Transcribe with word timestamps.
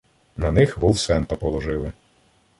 На 0.37 0.49
них 0.51 0.79
Волсента 0.79 1.35
положили 1.35 1.93